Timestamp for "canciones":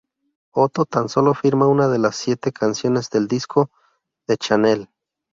2.51-3.11